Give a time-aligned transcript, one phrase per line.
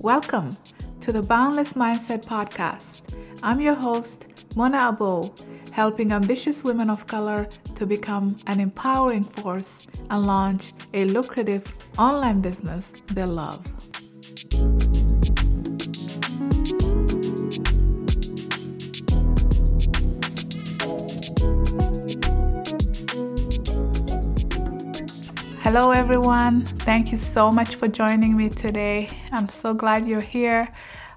[0.00, 0.56] Welcome
[1.00, 3.14] to the Boundless Mindset Podcast.
[3.42, 4.26] I'm your host,
[4.56, 5.38] Mona Abo,
[5.70, 12.40] helping ambitious women of color to become an empowering force and launch a lucrative online
[12.40, 13.62] business they love.
[25.76, 26.64] Hello, everyone.
[26.64, 29.08] Thank you so much for joining me today.
[29.32, 30.72] I'm so glad you're here.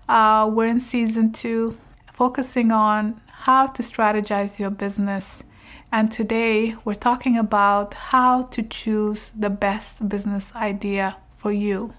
[0.09, 1.77] Uh, we're in season two,
[2.11, 5.43] focusing on how to strategize your business.
[5.91, 11.93] And today we're talking about how to choose the best business idea for you.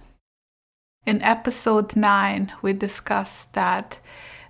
[1.06, 4.00] In episode nine, we discussed that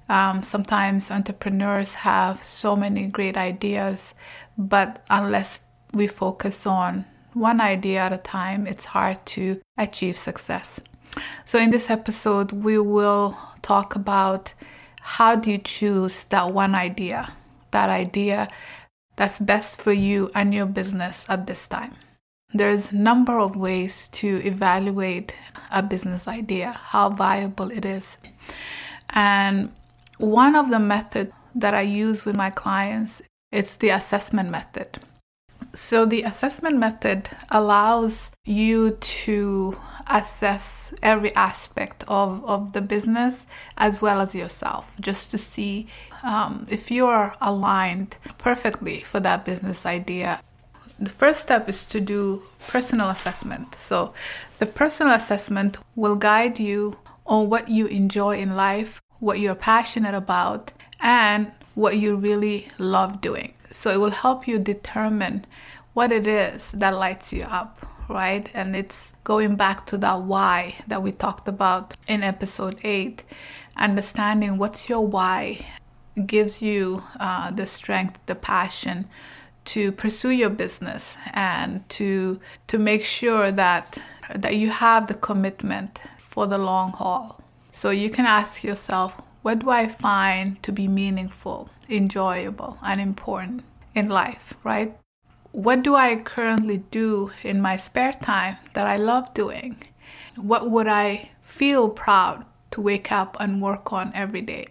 [0.09, 4.15] um, sometimes entrepreneurs have so many great ideas,
[4.57, 5.61] but unless
[5.93, 7.05] we focus on
[7.35, 10.81] one idea at a time, it's hard to achieve success.
[11.45, 14.55] So, in this episode, we will talk about
[15.01, 17.33] how do you choose that one idea,
[17.71, 18.49] that idea
[19.17, 21.95] that's best for you and your business at this time.
[22.55, 25.35] There's a number of ways to evaluate
[25.71, 28.17] a business idea, how viable it is.
[29.11, 29.73] And
[30.19, 33.21] one of the methods that I use with my clients
[33.53, 34.99] is the assessment method.
[35.75, 39.77] So, the assessment method allows you to
[40.09, 45.87] assess every aspect of, of the business as well as yourself, just to see
[46.23, 50.41] um, if you are aligned perfectly for that business idea.
[50.99, 53.75] The first step is to do personal assessment.
[53.75, 54.15] So,
[54.59, 60.15] the personal assessment will guide you on what you enjoy in life, what you're passionate
[60.15, 63.53] about, and what you really love doing.
[63.63, 65.47] So it will help you determine
[65.95, 68.51] what it is that lights you up, right?
[68.53, 73.23] And it's going back to that why that we talked about in episode 8.
[73.77, 75.67] Understanding what's your why
[76.27, 79.09] gives you uh, the strength, the passion
[79.67, 83.99] to pursue your business and to to make sure that
[84.35, 87.41] that you have the commitment for the long haul.
[87.71, 89.13] So you can ask yourself,
[89.43, 93.63] what do I find to be meaningful, enjoyable, and important
[93.95, 94.97] in life, right?
[95.53, 99.77] What do I currently do in my spare time that I love doing?
[100.37, 104.67] What would I feel proud to wake up and work on every day?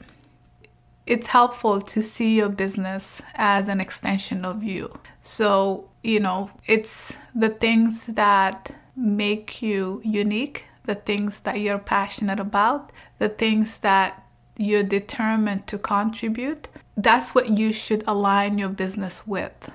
[1.06, 5.00] It's helpful to see your business as an extension of you.
[5.22, 12.40] So, you know, it's the things that make you unique, the things that you're passionate
[12.40, 14.27] about, the things that
[14.58, 19.72] you're determined to contribute, that's what you should align your business with.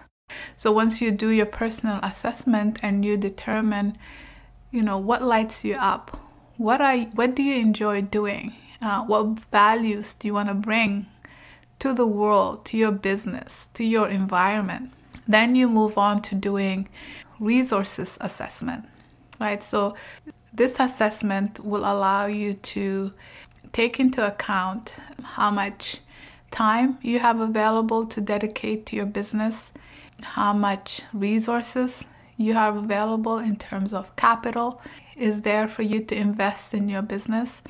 [0.56, 3.96] So once you do your personal assessment and you determine,
[4.70, 6.18] you know, what lights you up,
[6.56, 11.06] what are what do you enjoy doing, uh, what values do you want to bring
[11.78, 14.92] to the world, to your business, to your environment,
[15.26, 16.88] then you move on to doing
[17.40, 18.84] resources assessment,
[19.40, 19.62] right?
[19.62, 19.96] So
[20.52, 23.12] this assessment will allow you to
[23.72, 25.98] take into account how much
[26.50, 29.72] time you have available to dedicate to your business,
[30.22, 32.04] how much resources
[32.36, 34.80] you have available in terms of capital
[35.16, 37.62] is there for you to invest in your business.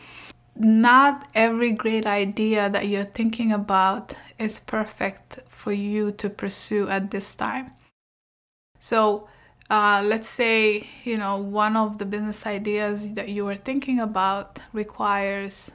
[0.57, 7.11] Not every great idea that you're thinking about is perfect for you to pursue at
[7.11, 7.73] this time.
[8.79, 9.29] So,
[9.71, 14.59] uh, let's say you know one of the business ideas that you were thinking about
[14.73, 15.71] requires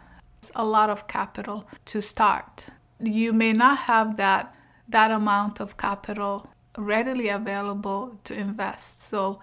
[0.55, 2.65] a lot of capital to start.
[2.99, 4.53] You may not have that
[4.89, 9.01] that amount of capital readily available to invest.
[9.01, 9.39] So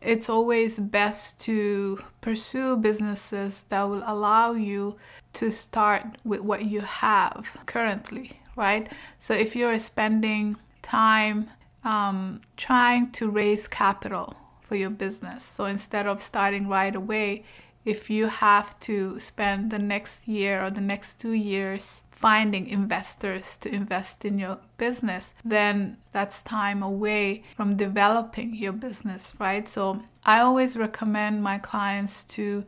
[0.00, 4.96] it's always best to pursue businesses that will allow you
[5.34, 8.88] to start with what you have currently, right?
[9.18, 11.50] So if you're spending time
[11.84, 17.44] um, trying to raise capital for your business, so instead of starting right away,
[17.84, 23.56] if you have to spend the next year or the next two years finding investors
[23.56, 29.68] to invest in your business, then that's time away from developing your business, right?
[29.68, 32.64] So I always recommend my clients to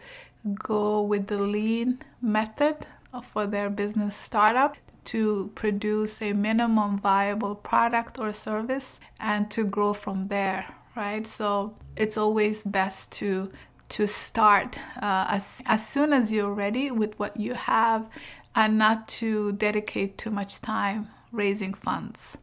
[0.55, 2.87] go with the lean method
[3.23, 9.93] for their business startup to produce a minimum viable product or service and to grow
[9.93, 13.51] from there right so it's always best to
[13.95, 18.09] to start uh, as, as soon as you're ready with what you have
[18.57, 22.37] and not to dedicate too much time raising funds.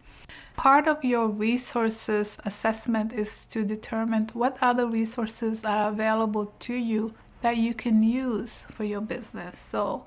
[0.56, 7.14] part of your resources assessment is to determine what other resources are available to you
[7.42, 9.60] that you can use for your business.
[9.72, 10.06] So,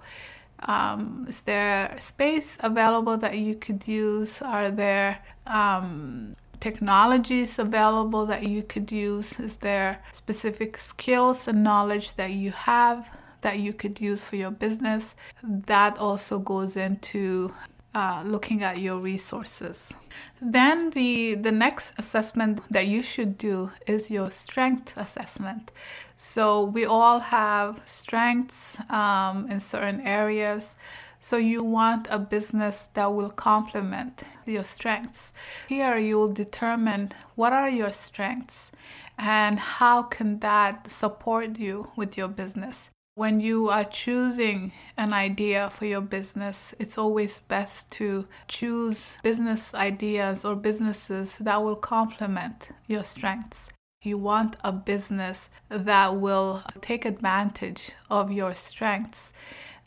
[0.60, 4.40] um, is there space available that you could use?
[4.40, 9.38] Are there um, technologies available that you could use?
[9.38, 13.10] Is there specific skills and knowledge that you have
[13.40, 15.14] that you could use for your business?
[15.42, 17.52] That also goes into
[17.94, 19.92] uh, looking at your resources.
[20.40, 25.70] Then the the next assessment that you should do is your strength assessment.
[26.16, 30.74] So we all have strengths um, in certain areas.
[31.26, 35.32] So you want a business that will complement your strengths.
[35.66, 38.70] Here you will determine what are your strengths
[39.16, 42.90] and how can that support you with your business.
[43.14, 49.72] When you are choosing an idea for your business, it's always best to choose business
[49.72, 53.70] ideas or businesses that will complement your strengths.
[54.02, 59.32] You want a business that will take advantage of your strengths.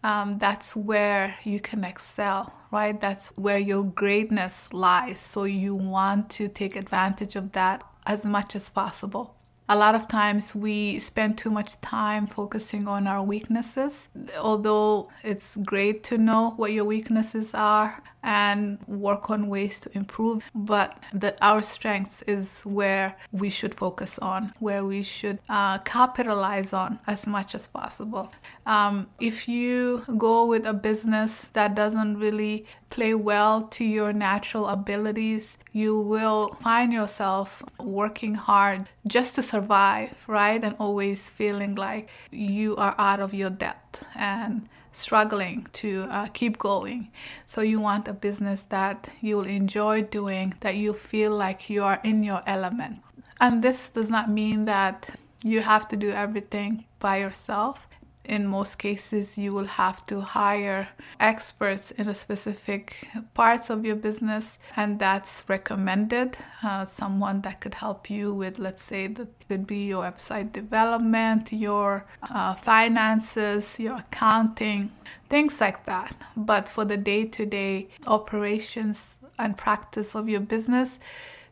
[0.08, 3.00] Um, that's where you can excel, right?
[3.00, 5.20] That's where your greatness lies.
[5.20, 9.38] So you want to take advantage of that as much as possible
[9.70, 14.08] a lot of times we spend too much time focusing on our weaknesses.
[14.40, 20.44] Although it's great to know what your weaknesses are and work on ways to improve,
[20.54, 26.74] but that our strengths is where we should focus on, where we should uh, capitalize
[26.74, 28.30] on as much as possible.
[28.66, 34.68] Um, if you go with a business that doesn't really play well to your natural
[34.68, 40.62] abilities, you will find yourself working hard just to survive, right?
[40.62, 46.58] And always feeling like you are out of your depth and struggling to uh, keep
[46.58, 47.12] going.
[47.46, 52.00] So you want a business that you'll enjoy doing, that you feel like you are
[52.04, 53.00] in your element.
[53.40, 55.12] And this does not mean that
[55.44, 57.87] you have to do everything by yourself
[58.28, 60.90] in most cases you will have to hire
[61.20, 67.76] experts in a specific parts of your business and that's recommended uh, someone that could
[67.76, 73.96] help you with let's say that could be your website development your uh, finances your
[73.96, 74.92] accounting
[75.30, 76.16] things like that.
[76.36, 81.00] But for the day-to-day operations and practice of your business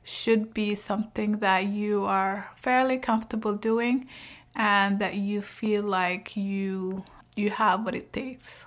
[0.04, 4.08] should be something that you are fairly comfortable doing
[4.56, 7.04] and that you feel like you
[7.36, 8.66] you have what it takes.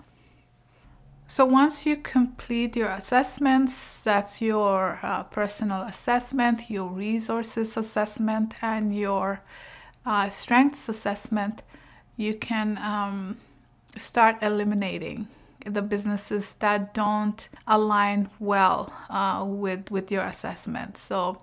[1.26, 8.96] So once you complete your assessments, that's your uh, personal assessment, your resources assessment, and
[8.96, 9.42] your
[10.06, 11.62] uh, strengths assessment,
[12.16, 13.36] you can um,
[13.96, 15.28] start eliminating
[15.64, 20.96] the businesses that don't align well uh, with with your assessment.
[20.96, 21.40] So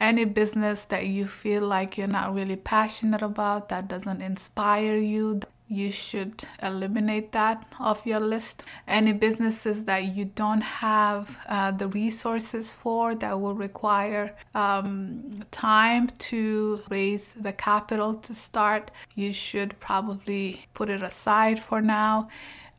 [0.00, 5.40] any business that you feel like you're not really passionate about, that doesn't inspire you,
[5.68, 8.64] you should eliminate that off your list.
[8.88, 16.08] Any businesses that you don't have uh, the resources for that will require um, time
[16.30, 22.28] to raise the capital to start, you should probably put it aside for now.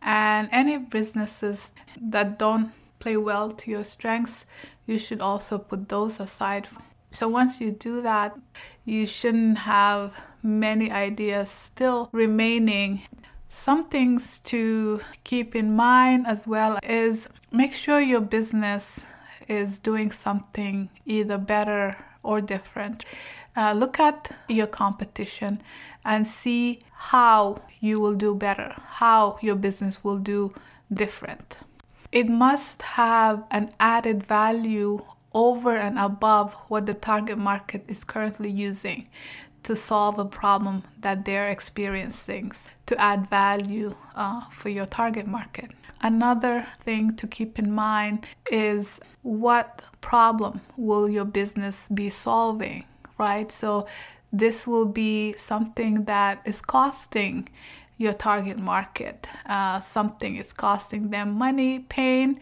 [0.01, 4.45] And any businesses that don't play well to your strengths,
[4.85, 6.67] you should also put those aside.
[7.11, 8.37] So once you do that,
[8.85, 13.03] you shouldn't have many ideas still remaining.
[13.49, 19.01] Some things to keep in mind as well is make sure your business
[19.47, 23.03] is doing something either better or different.
[23.55, 25.61] Uh, look at your competition
[26.05, 30.53] and see how you will do better, how your business will do
[30.91, 31.57] different.
[32.11, 38.49] It must have an added value over and above what the target market is currently
[38.49, 39.07] using
[39.63, 42.51] to solve a problem that they're experiencing
[42.85, 45.71] to add value uh, for your target market.
[46.01, 52.85] Another thing to keep in mind is what problem will your business be solving,
[53.19, 53.51] right?
[53.51, 53.87] So
[54.33, 57.49] this will be something that is costing
[58.01, 59.27] your target market.
[59.45, 62.39] Uh, something is costing them money, pain,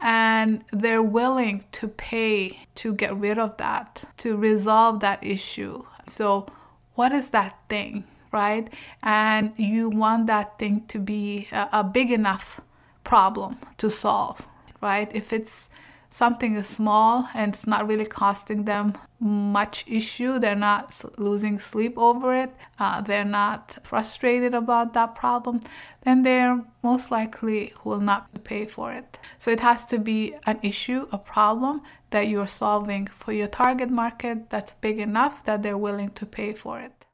[0.00, 5.84] and they're willing to pay to get rid of that, to resolve that issue.
[6.06, 6.46] So,
[6.94, 8.68] what is that thing, right?
[9.02, 12.60] And you want that thing to be a, a big enough
[13.04, 14.46] problem to solve,
[14.80, 15.08] right?
[15.14, 15.68] If it's
[16.12, 21.94] something is small and it's not really costing them much issue, they're not losing sleep
[21.96, 25.60] over it, uh, they're not frustrated about that problem,
[26.02, 29.18] then they're most likely will not pay for it.
[29.38, 33.90] So it has to be an issue, a problem that you're solving for your target
[33.90, 37.06] market that's big enough that they're willing to pay for it.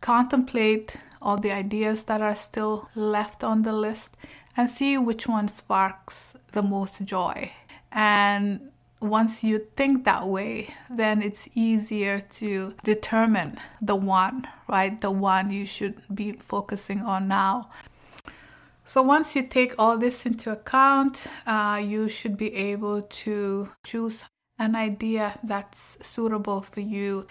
[0.00, 4.16] Contemplate all the ideas that are still left on the list
[4.56, 7.52] and see which one sparks the most joy.
[7.92, 15.00] And once you think that way, then it's easier to determine the one, right?
[15.00, 17.70] The one you should be focusing on now.
[18.84, 24.24] So once you take all this into account, uh, you should be able to choose
[24.58, 27.26] an idea that's suitable for you.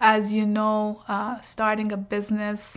[0.00, 2.76] As you know, uh, starting a business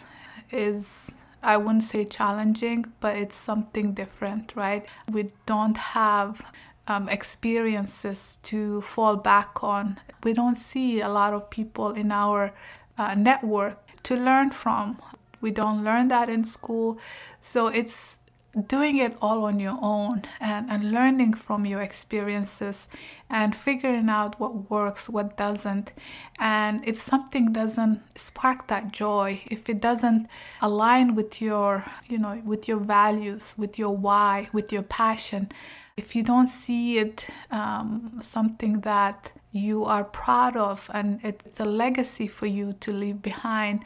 [0.52, 1.12] is
[1.44, 4.86] I wouldn't say challenging, but it's something different, right?
[5.12, 6.44] We don't have
[6.88, 10.00] um, experiences to fall back on.
[10.24, 12.54] We don't see a lot of people in our
[12.98, 15.02] uh, network to learn from.
[15.42, 17.00] We don't learn that in school.
[17.40, 18.20] So it's
[18.68, 22.88] doing it all on your own and, and learning from your experiences
[23.30, 25.94] and figuring out what works, what doesn't.
[26.38, 30.28] And if something doesn't spark that joy, if it doesn't
[30.62, 35.50] align with your, you know, with your values, with your why, with your passion,
[35.96, 41.66] if you don't see it um, something that you are proud of and it's a
[41.66, 43.86] legacy for you to leave behind,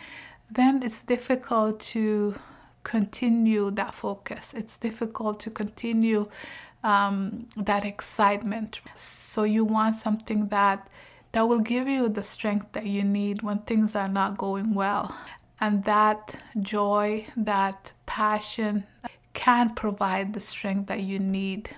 [0.50, 2.36] then it's difficult to
[2.86, 4.54] continue that focus.
[4.54, 6.30] It's difficult to continue
[6.84, 8.80] um, that excitement.
[8.96, 10.88] So you want something that
[11.34, 15.14] that will give you the strength that you need when things are not going well.
[15.60, 18.86] And that joy, that passion,
[19.46, 21.70] can provide the strength that you need.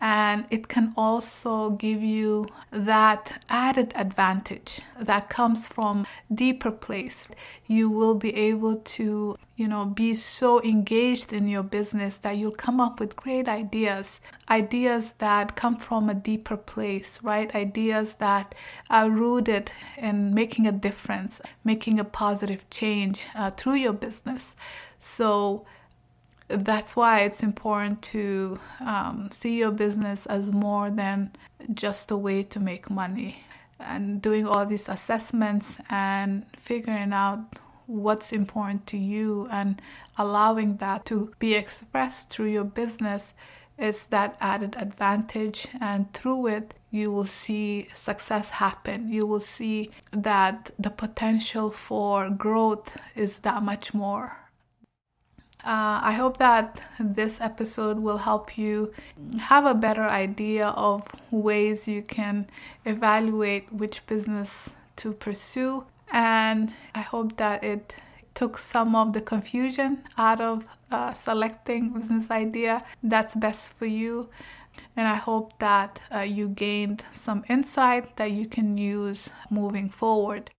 [0.00, 7.28] And it can also give you that added advantage that comes from deeper place.
[7.66, 12.62] You will be able to, you know, be so engaged in your business that you'll
[12.66, 17.54] come up with great ideas, ideas that come from a deeper place, right?
[17.54, 18.54] Ideas that
[18.88, 24.56] are rooted in making a difference, making a positive change uh, through your business.
[24.98, 25.66] So,
[26.50, 31.30] that's why it's important to um, see your business as more than
[31.72, 33.44] just a way to make money
[33.78, 39.80] and doing all these assessments and figuring out what's important to you and
[40.16, 43.32] allowing that to be expressed through your business
[43.78, 45.66] is that added advantage.
[45.80, 49.08] And through it you will see success happen.
[49.08, 54.40] You will see that the potential for growth is that much more
[55.64, 58.92] uh, I hope that this episode will help you
[59.38, 62.46] have a better idea of ways you can
[62.84, 65.84] evaluate which business to pursue.
[66.12, 67.94] And I hope that it
[68.34, 74.28] took some of the confusion out of uh, selecting business idea that's best for you.
[74.96, 80.50] And I hope that uh, you gained some insight that you can use moving forward.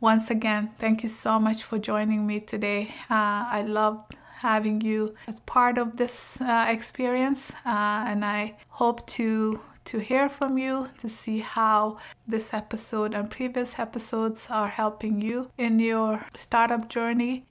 [0.00, 2.94] Once again, thank you so much for joining me today.
[3.10, 4.04] Uh, I love
[4.38, 10.28] having you as part of this uh, experience, uh, and I hope to to hear
[10.28, 16.26] from you to see how this episode and previous episodes are helping you in your
[16.36, 17.46] startup journey.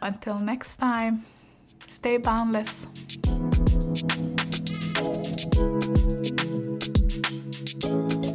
[0.00, 1.26] Until next time,
[1.88, 2.86] stay boundless.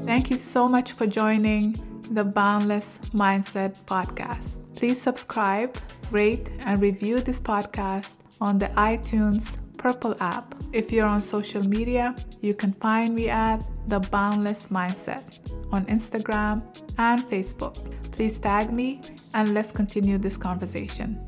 [0.05, 1.75] Thank you so much for joining
[2.11, 4.47] the Boundless Mindset podcast.
[4.75, 5.75] Please subscribe
[6.11, 10.55] rate, and review this podcast on the iTunes Purple app.
[10.73, 15.39] If you're on social media, you can find me at The Boundless Mindset
[15.71, 16.63] on Instagram
[16.97, 17.75] and Facebook.
[18.11, 19.01] Please tag me
[19.33, 21.19] and let's continue this conversation.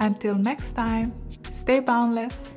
[0.00, 1.14] Until next time,
[1.52, 2.54] stay boundless.